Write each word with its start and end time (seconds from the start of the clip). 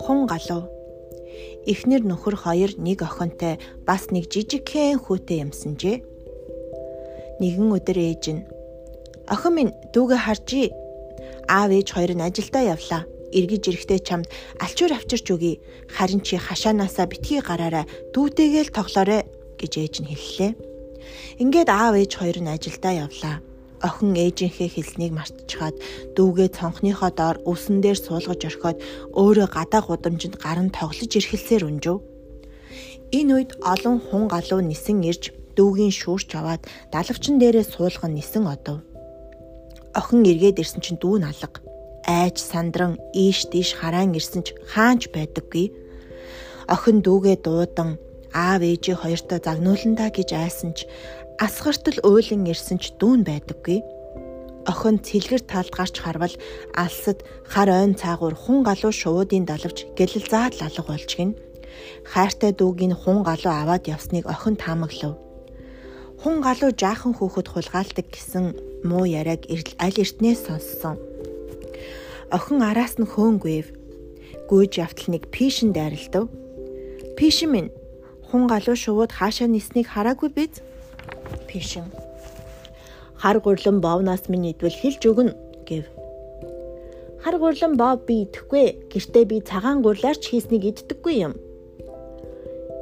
Хун 0.00 0.24
галуу. 0.24 0.64
Эхнэр 1.68 2.08
нөхөр 2.08 2.36
хоёр 2.40 2.72
нэг 2.80 3.04
охинтой 3.04 3.60
бас 3.84 4.08
нэг 4.08 4.32
жижигхэн 4.32 4.96
хүүтэй 4.96 5.44
юмсанжээ. 5.44 6.00
Нэгэн 7.44 7.68
өдөр 7.68 7.98
ээж 8.00 8.24
нь 8.32 8.48
"Охин 9.28 9.52
минь 9.52 9.76
дүүгээ 9.92 10.20
харжээ. 10.24 10.72
Аав 11.52 11.68
ээж 11.76 11.88
хоёр 11.92 12.16
нь 12.16 12.24
ажилдаа 12.24 12.64
явлаа. 12.64 13.04
Иргэж 13.36 13.68
ирэхдээ 13.68 14.00
чамд 14.08 14.32
алчуур 14.64 14.96
авчирч 14.96 15.28
өгье. 15.28 15.60
Харин 15.92 16.24
чи 16.24 16.40
хашаанаасаа 16.40 17.12
битгий 17.12 17.44
гараарай. 17.44 17.84
Дүүтэйгээ 18.16 18.72
л 18.72 18.72
тоглоорой" 18.72 19.28
гэж 19.60 19.72
ээж 19.76 19.94
нь 20.00 20.08
хэллээ. 20.08 20.52
Ингээд 21.44 21.68
аав 21.68 21.92
ээж 22.00 22.16
хоёр 22.16 22.40
нь 22.40 22.48
ажилдаа 22.56 23.04
явлаа 23.04 23.44
охин 23.82 24.14
ээжийнхээ 24.18 24.68
хэлснийг 24.74 25.12
мартчихад 25.14 25.76
дүүгээ 26.16 26.48
цонхныхоо 26.58 27.10
доор 27.14 27.36
үсэн 27.46 27.78
дээр 27.82 27.98
суулгаж 27.98 28.40
орхиод 28.48 28.78
өөрөө 29.14 29.48
гадаа 29.54 29.82
гудамжинд 29.86 30.36
гаран 30.42 30.68
тоглож 30.74 31.12
ирхэлсээр 31.14 31.68
өнжөв. 31.70 31.98
Энэ 33.18 33.32
үед 33.34 33.50
олон 33.62 33.96
хун 34.02 34.26
галуу 34.28 34.60
нисэн 34.60 35.00
ирж 35.06 35.32
дүүгийн 35.56 35.94
шүүрч 35.94 36.30
аваад 36.38 36.62
далавчин 36.92 37.38
дээрээ 37.38 37.66
суулган 37.66 38.12
нисэн 38.14 38.44
одов. 38.46 38.82
Охин 39.98 40.22
эргээд 40.26 40.60
ирсэн 40.62 40.80
чинь 40.84 41.00
дүү 41.02 41.16
налга. 41.24 41.62
Айж 42.06 42.36
сандран 42.38 43.00
ийш 43.14 43.48
тийш 43.50 43.74
хараан 43.78 44.14
ирсэн 44.18 44.42
ч 44.46 44.54
хаанч 44.70 45.08
байдаггүй. 45.14 45.66
Охин 46.68 47.00
дүүгээ 47.02 47.36
дуудан 47.42 47.96
аав 48.32 48.60
ээжээ 48.62 48.96
хоёртоо 49.00 49.38
загнууландаа 49.40 50.10
гэж 50.12 50.28
айсан 50.36 50.76
ч 50.76 50.84
асгартал 51.38 52.02
уйлан 52.02 52.50
ирсэн 52.50 52.82
ч 52.82 52.90
дүүн 52.98 53.22
байдаггүй. 53.22 53.78
Охин 54.66 54.98
цэлгэр 54.98 55.42
талд 55.46 55.70
гарч 55.70 56.02
харвал 56.02 56.34
алсад 56.74 57.22
хар 57.46 57.70
ойн 57.70 57.94
цаагуур 57.94 58.34
хун 58.34 58.66
галуу 58.66 58.90
шуудын 58.90 59.46
далавч 59.46 59.86
гэлэл 59.94 60.26
заад 60.26 60.58
лалга 60.58 60.82
болж 60.82 61.10
гин. 61.14 61.38
Хайртай 62.10 62.50
дүүгийн 62.58 62.98
хун 62.98 63.22
галуу 63.22 63.54
аваад 63.54 63.86
явсныг 63.86 64.26
охин 64.26 64.58
таамаглав. 64.58 65.14
Хун 66.18 66.42
галуу 66.42 66.74
жаахан 66.74 67.14
хүүхэд 67.14 67.46
хулгаалдаг 67.54 68.06
гэсэн 68.10 68.44
муу 68.82 69.06
яриаг 69.06 69.46
аль 69.78 70.00
эртнээс 70.02 70.50
сонссон. 70.50 70.98
Охин 72.34 72.66
араас 72.66 72.98
нь 72.98 73.06
хөөнгүйв. 73.06 73.70
Гүйж 74.50 74.72
явтал 74.82 75.14
нэг 75.14 75.30
пишин 75.30 75.70
дайралтав. 75.70 76.26
Пишин 77.14 77.54
минь 77.54 77.70
хун 78.26 78.50
галуу 78.50 78.74
шууд 78.74 79.14
хаашаа 79.14 79.46
ниснийг 79.46 79.86
хараагүй 79.94 80.34
биз? 80.34 80.66
Пишин. 81.48 81.86
Хар 83.16 83.40
гурлан 83.40 83.80
боовнаас 83.80 84.28
минь 84.28 84.50
идвэл 84.52 84.74
хэлж 84.74 85.02
өгнө 85.10 85.32
гэв. 85.68 85.84
Хар 87.22 87.36
гурлан 87.42 87.74
боов 87.76 88.06
би 88.06 88.24
идэхгүй. 88.24 88.88
Гэртээ 88.92 89.24
би 89.26 89.36
цагаан 89.42 89.82
гурлаарч 89.82 90.22
хийснийг 90.30 90.64
иддэггүй 90.70 91.14
юм. 91.26 91.34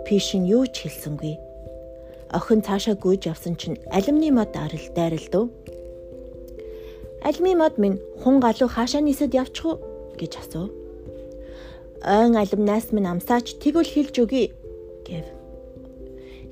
Пишин 0.04 0.44
юу 0.44 0.68
ч 0.68 0.84
хэлсэнгүй. 0.84 1.34
Охин 2.36 2.60
цаашаа 2.60 2.94
гүйж 3.00 3.32
явсан 3.32 3.56
чинь 3.56 3.80
алимны 3.88 4.28
мод 4.30 4.52
арил 4.54 4.86
дайралдав. 4.92 5.48
Алимны 7.24 7.54
мод 7.56 7.78
минь 7.78 7.98
хун 8.20 8.36
галуу 8.44 8.68
хаашаа 8.68 9.00
нисэд 9.00 9.32
явчих 9.32 9.64
уу 9.64 9.80
гэж 10.20 10.32
асуув. 10.42 10.70
Ойн 12.04 12.36
алимнаас 12.36 12.92
минь 12.92 13.08
амсаач 13.08 13.56
тэгвэл 13.62 13.88
хэлж 13.88 14.14
өгье 14.20 14.52
гэв. 15.08 15.26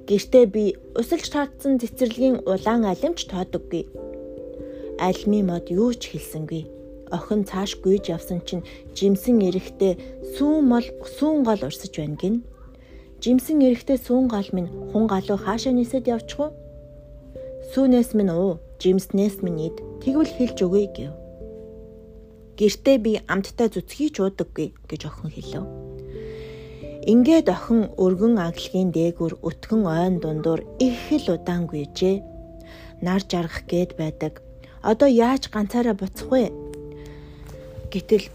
Гэртээ 0.04 0.44
би 0.52 0.64
усалж 1.00 1.32
таацсан 1.32 1.80
цэцэрлэгийн 1.80 2.44
улаан 2.44 2.84
алимч 2.84 3.24
тоодоггүй. 3.24 3.88
Альми 5.00 5.40
мод 5.40 5.72
юу 5.72 5.96
ч 5.96 6.12
хэлсэнгүй. 6.12 6.68
Охин 7.08 7.48
цааш 7.48 7.80
гүйж 7.80 8.12
явсан 8.12 8.44
чинь 8.44 8.68
жимсэн 8.92 9.40
эрэхтэй 9.48 9.96
сүүн 10.36 10.60
мол 10.68 10.84
сүүн 11.16 11.40
гол 11.48 11.62
урсаж 11.64 11.92
байна 11.96 12.20
гин. 12.20 12.36
Жимсэн 13.24 13.64
эрэхтэй 13.64 13.96
сүүн 13.96 14.28
гал 14.28 14.48
минь 14.52 14.68
хун 14.92 15.08
галуу 15.08 15.40
хаашаа 15.40 15.72
нисэд 15.72 16.04
явчих 16.12 16.36
вэ? 16.36 16.52
Сүүнээс 17.72 18.12
минь 18.12 18.28
уу, 18.28 18.60
жимснээс 18.76 19.40
минь 19.40 19.72
ид. 19.72 19.76
Тэгвэл 20.04 20.36
хэлж 20.36 20.58
өгье 20.68 20.88
гэв. 20.92 21.12
Гэртээ 22.60 22.96
би 23.00 23.12
амттай 23.24 23.72
зүцгий 23.72 24.12
ч 24.12 24.20
уудаггүй 24.20 24.76
гэж 24.84 25.00
охин 25.08 25.32
хэлв. 25.32 25.83
Ингээд 27.04 27.52
охин 27.52 27.92
өргөн 28.00 28.40
аглагийн 28.40 28.88
дээгүр 28.88 29.36
өтгөн 29.44 29.82
ойн 29.84 30.14
дундуур 30.24 30.64
их 30.80 31.12
л 31.12 31.36
удаан 31.36 31.68
гүйжээ. 31.68 32.24
Нар 33.04 33.20
жаргах 33.20 33.68
гээд 33.68 34.00
байдаг. 34.00 34.40
Одоо 34.80 35.08
яаж 35.12 35.52
ганцаараа 35.52 35.92
буцах 35.92 36.32
вэ? 36.32 36.48
Гэтэл 37.92 38.32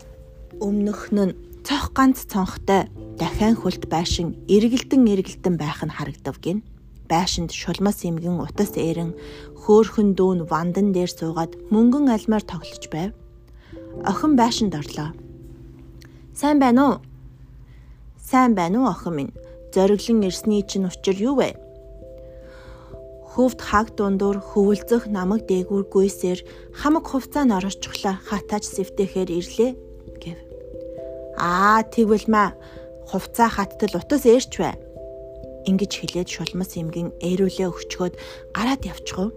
өмнөх 0.61 1.09
нь 1.09 1.33
цох 1.65 1.97
ганц 1.97 2.29
цонхтой 2.29 2.85
дахиан 3.17 3.57
хөлт 3.57 3.89
байшин 3.89 4.37
эргэлдэн 4.45 5.01
эргэлдэн 5.17 5.55
байх 5.57 5.81
нь 5.81 5.89
харагдав 5.89 6.37
гин. 6.37 6.61
Байшинд 7.09 7.49
шулмас 7.49 8.05
эмгэн 8.05 8.37
утас 8.37 8.77
эрен 8.77 9.17
хөөхөн 9.65 10.13
дүүн 10.13 10.45
вандан 10.45 10.93
дээр 10.93 11.09
суугаад 11.09 11.57
мөнгөн 11.73 12.13
алмаар 12.13 12.45
тоглож 12.45 12.85
байв. 12.93 13.17
Охин 14.05 14.37
байшинд 14.37 14.77
орлоо. 14.77 15.09
Сайн 16.37 16.61
байна 16.61 16.81
уу? 16.85 17.08
Сайн 18.29 18.53
байна 18.53 18.77
уу 18.85 18.87
охин 18.93 19.13
минь? 19.17 19.33
Зориглон 19.73 20.21
ирсний 20.29 20.61
чинь 20.61 20.85
учир 20.85 21.17
юу 21.17 21.33
вэ? 21.41 21.57
Хөвд 23.33 23.57
хаг 23.57 23.97
дундуур 23.97 24.37
хөвөлцөх 24.37 25.09
намаг 25.09 25.49
дээгүүр 25.49 25.89
гүйсээр 25.89 26.39
хамаг 26.77 27.09
хувцаа 27.09 27.49
н 27.49 27.57
орчихлаа 27.57 28.21
хатаач 28.21 28.69
сэвтэхээр 28.69 29.29
ирлээ 29.33 29.71
гэв. 30.21 30.39
Аа 31.41 31.81
тэгвэл 31.89 32.29
маа 32.29 32.53
хувцаа 33.09 33.49
хаттал 33.49 33.97
утас 33.97 34.21
ээрч 34.29 34.61
бай. 34.61 34.77
Ингиж 35.65 35.97
хэлээд 35.97 36.29
шулмас 36.29 36.77
эмгэн 36.77 37.17
ээрүүлээ 37.25 37.65
өгчгөөд 37.65 38.13
гараад 38.53 38.85
явчихв. 38.85 39.33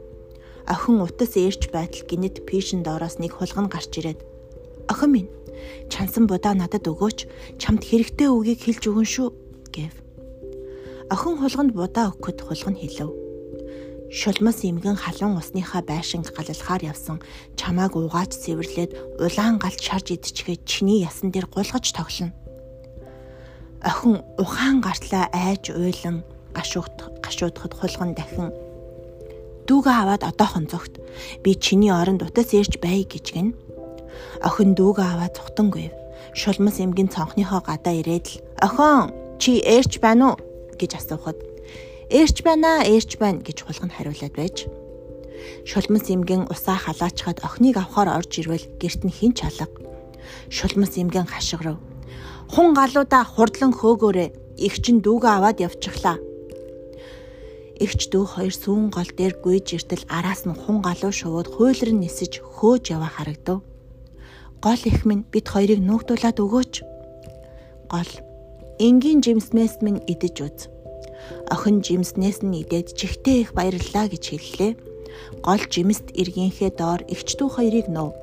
Охин 0.68 1.00
утас 1.00 1.32
ээрч 1.40 1.72
байтал 1.72 2.04
гинэт 2.04 2.44
пишин 2.44 2.84
доороос 2.84 3.16
нэг 3.16 3.40
хулган 3.40 3.72
гарч 3.72 3.92
ирээд 3.96 4.20
охин 4.92 5.10
минь 5.12 5.30
Чансан 5.92 6.26
будаа 6.26 6.54
надад 6.56 6.88
өгөөч. 6.88 7.28
Чамд 7.60 7.84
хэрэгтэй 7.84 8.28
үгийг 8.32 8.60
хэлж 8.64 8.82
өгөн 8.88 9.08
шүү 9.08 9.28
гэв. 9.74 9.94
Охин 11.12 11.36
хулганд 11.38 11.72
будаа 11.76 12.10
өгөхөд 12.10 12.38
хулган 12.40 12.76
хэлв. 12.80 13.12
Шулмас 14.12 14.60
эмгэн 14.64 14.96
халуун 14.96 15.40
усныхаа 15.40 15.80
байшинг 15.84 16.32
галалхаар 16.36 16.84
явсан 16.92 17.20
чамааг 17.56 17.96
угаач 17.96 18.36
цэвэрлээд 18.36 19.20
улаан 19.20 19.56
галт 19.56 19.80
шарж 19.80 20.12
идчихээ 20.12 20.64
чиний 20.68 21.00
ясан 21.00 21.32
дээр 21.32 21.48
гулгаж 21.48 21.92
тоглоно. 21.96 22.36
Охин 23.80 24.20
ухаан 24.36 24.84
гартлаа 24.84 25.32
айж 25.32 25.72
уйлан 25.72 26.24
гашуут 26.52 26.92
гашуудахад 27.24 27.72
хулган 27.72 28.12
дахин 28.12 28.52
дүүгээ 29.64 29.96
аваад 29.96 30.22
одоохон 30.28 30.68
зогт 30.68 31.00
би 31.40 31.56
чиний 31.56 31.88
оронд 31.88 32.20
утас 32.20 32.52
ярьж 32.52 32.76
бай 32.84 33.08
гэж 33.08 33.26
гин 33.32 33.56
Охин 34.42 34.74
дүүгээ 34.78 35.08
аваад 35.12 35.36
цухтангүйв. 35.36 35.92
Шулмас 36.34 36.80
эмгэн 36.80 37.08
цонхныхоо 37.12 37.60
гадаа 37.64 37.94
ирээд 38.00 38.26
л 38.28 38.40
"Охин, 38.66 39.12
чи 39.38 39.60
ээрч 39.60 40.00
байна 40.00 40.32
уу?" 40.32 40.36
гэж 40.80 40.90
асуухад 40.98 41.38
"Ээрч 42.10 42.42
байна, 42.46 42.82
ээрч 42.84 43.20
байна" 43.20 43.44
гэж 43.44 43.58
хулган 43.64 43.90
хариулаад 43.92 44.34
байж. 44.36 44.56
Шулмас 45.64 46.06
эмгэн 46.10 46.46
усаа 46.52 46.78
халаачхад 46.78 47.38
охиныг 47.46 47.76
авахаар 47.76 48.18
орж 48.18 48.32
ирвэл 48.40 48.66
герт 48.80 49.02
нь 49.04 49.16
хин 49.18 49.32
чалга. 49.32 49.66
Шулмас 50.50 50.94
эмгэн 51.00 51.26
хашгирав. 51.26 51.78
Хун 52.52 52.74
галуудаа 52.74 53.24
хурдлан 53.24 53.72
хөөгөөрэй. 53.72 54.30
Их 54.66 54.74
чин 54.84 55.00
дүүгээ 55.00 55.32
аваад 55.36 55.58
явчихлаа. 55.64 56.18
Игч 57.82 58.12
дүү 58.12 58.24
хоёр 58.36 58.54
сүүн 58.54 58.94
гол 58.94 59.10
дээр 59.18 59.34
гүйж 59.42 59.66
иртэл 59.74 60.04
араас 60.06 60.46
нь 60.46 60.54
хун 60.54 60.78
галуу 60.86 61.10
шувууд 61.10 61.48
хуйлрын 61.50 61.98
нисэж 61.98 62.38
хөөж 62.38 62.94
яваа 62.94 63.10
харагдав. 63.10 63.58
Гол 64.62 64.78
их 64.84 65.04
минь 65.04 65.26
бид 65.26 65.50
хоёрыг 65.50 65.82
нуугдуулаад 65.82 66.38
өгөөч. 66.38 66.74
Гол 67.90 68.10
энгийн 68.78 69.18
жимснээс 69.18 69.82
минь 69.82 69.98
идэж 70.06 70.36
үз. 70.46 70.58
Охин 71.50 71.82
жимснээс 71.82 72.46
нь 72.46 72.62
идээд 72.62 72.94
чихтэй 72.94 73.42
их 73.42 73.58
баярлаа 73.58 74.06
гэж 74.06 74.22
хэллээ. 74.22 74.72
Гол 75.42 75.62
жимст 75.66 76.14
эргийнхээ 76.14 76.78
доор 76.78 77.02
эгчдүү 77.10 77.48
хоёрыг 77.58 77.90
нуув. 77.90 78.14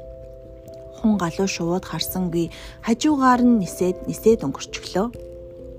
Хун 1.03 1.19
галуу 1.19 1.47
шувууд 1.47 1.83
харсангүй 1.83 2.55
хажуугаар 2.87 3.43
нь 3.43 3.59
нисээд 3.59 4.07
нисээд 4.07 4.47
өнгөрчихлөө. 4.47 5.07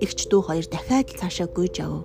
Эгчдүү 0.04 0.40
хоёр 0.44 0.66
дахиад 0.68 1.08
цаашаа 1.08 1.48
гүйж 1.48 1.80
авав. 1.80 2.04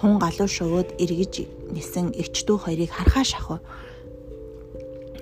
Хун 0.00 0.16
галуу 0.16 0.48
шувууд 0.48 0.96
эргэж 0.96 1.44
нисэн 1.76 2.16
эгчдүү 2.16 2.56
хоёрыг 2.56 2.88
харахаа 2.88 3.24
шахав. 3.24 3.60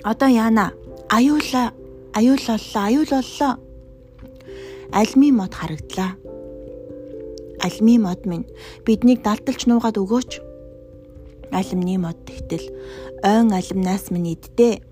Одоо 0.07 0.31
яана? 0.31 0.71
Аюула 1.11 1.75
Аюул 2.21 2.37
боллоо, 2.37 2.85
аюул 2.85 3.07
боллоо. 3.09 3.57
Альми 4.93 5.33
мод 5.33 5.55
харагдлаа. 5.55 6.19
Альми 7.65 7.97
мод 7.97 8.27
минь 8.29 8.45
биднийг 8.85 9.23
далдалж 9.25 9.65
нуугаад 9.65 9.97
өгөөч. 9.97 10.33
Алимны 11.49 11.97
мод 11.97 12.21
тэгтэл 12.29 12.69
ойн 13.25 13.49
алимнаас 13.57 14.13
минь 14.13 14.37
иддээ. 14.37 14.85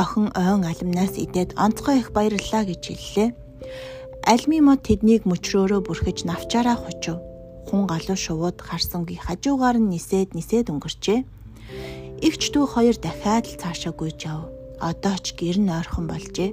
Охин 0.00 0.32
ойн 0.32 0.64
алимнаас 0.64 1.20
идээд 1.20 1.52
онцгой 1.60 2.00
их 2.00 2.16
баярлалаа 2.16 2.64
гэж 2.64 2.82
хэллээ. 2.96 3.28
Альми 4.24 4.64
мод 4.64 4.88
тэднийг 4.88 5.28
мөчрөөрөө 5.28 5.84
бүрхэж 5.84 6.24
навчаараа 6.24 6.80
хучив. 6.80 7.20
Хун 7.68 7.84
галуу 7.84 8.16
шувууд 8.16 8.64
харсангүй 8.64 9.20
хажуугаар 9.20 9.76
нь 9.76 9.92
нисээд 9.92 10.32
нисээд 10.32 10.72
өнгөрчээ. 10.72 11.20
Игч 12.24 12.42
дүү 12.56 12.64
хоёр 12.72 12.96
дахиад 12.96 13.44
л 13.52 13.60
цаашаа 13.60 13.92
гүйж 13.92 14.24
яв. 14.24 14.55
Одоо 14.80 15.16
ч 15.16 15.32
гэр 15.32 15.56
нь 15.56 15.72
ойрхон 15.72 16.04
болжээ. 16.08 16.52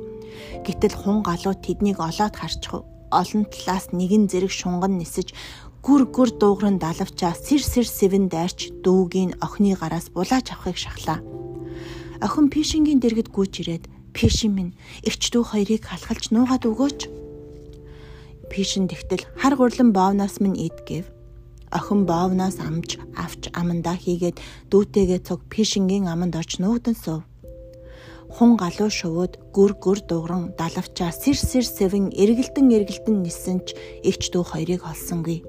Гэтэл 0.63 0.95
хун 0.95 1.19
галуу 1.27 1.55
тэднийг 1.59 1.99
олоод 1.99 2.35
харчих 2.39 2.87
олон 3.11 3.43
талаас 3.51 3.91
нэгэн 3.91 4.31
зэрэг 4.31 4.51
шунган 4.51 4.97
нисэж 4.97 5.35
гүр 5.83 6.07
гүр 6.15 6.29
дуугран 6.39 6.79
далавчаа 6.79 7.35
сэр 7.35 7.61
сэр 7.61 7.87
сэвэн 7.87 8.31
дайрч 8.31 8.71
дүүгийн 8.83 9.37
охины 9.43 9.75
гараас 9.75 10.07
булааж 10.15 10.55
авахыг 10.55 10.77
шахлаа. 10.79 11.19
Охин 12.23 12.47
пишингийн 12.47 13.03
дэргэд 13.03 13.29
гүйж 13.35 13.53
ирээд 13.61 13.85
пишин 14.15 14.55
минь 14.55 14.75
эгч 15.03 15.35
дүү 15.35 15.43
хоёрыг 15.51 15.83
халахалж 15.83 16.31
нуугаад 16.31 16.63
өгөөч. 16.63 16.99
Пишин 18.47 18.87
тэгтэл 18.87 19.27
хар 19.35 19.59
гурлан 19.59 19.91
боовнаас 19.91 20.39
минь 20.39 20.55
ид 20.55 20.77
гэв. 20.87 21.05
Охин 21.75 22.07
боовнаас 22.07 22.63
амж 22.63 22.95
авч 23.19 23.51
амандаа 23.51 23.99
хийгээд 23.99 24.39
дүүтэйгээ 24.71 25.19
цуг 25.27 25.43
пишингийн 25.51 26.07
аманд 26.07 26.39
орч 26.39 26.63
нуугдан 26.63 26.95
сув 26.95 27.27
хун 28.33 28.57
галуу 28.57 28.89
шувууд 28.89 29.37
гүр 29.53 29.77
гүр 29.77 29.99
дууран 30.09 30.57
далавчаа 30.57 31.13
сэр 31.13 31.37
сэр 31.37 31.65
сэвэн 31.65 32.09
эргэлдэн 32.17 32.67
эргэлдэн 32.73 33.21
нисэн 33.21 33.61
ч 33.61 33.77
эгч 34.01 34.33
дүү 34.33 34.43
хоёрыг 34.49 34.81
олсонгүй. 34.89 35.45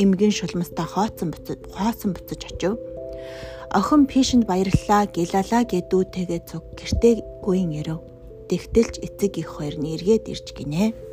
Эмгэн 0.00 0.32
шулмастаа 0.32 0.88
хооцсон 0.88 1.36
буцаж 1.36 1.60
хооцсон 1.68 2.16
буцаж 2.16 2.40
очив. 2.48 2.80
Охин 3.76 4.08
пишэнд 4.08 4.48
баярлалаа 4.48 5.04
гилалаа 5.12 5.62
гэдүүтэйгээ 5.68 6.40
цуг 6.48 6.64
гэртээ 6.80 7.14
гүйн 7.44 7.70
ирэв. 7.84 8.00
Тэгтэлж 8.48 9.04
эцэг 9.04 9.32
их 9.44 9.48
хоёр 9.60 9.76
нь 9.76 9.92
эргээд 9.92 10.24
ирж 10.32 10.46
гинэ. 10.56 11.03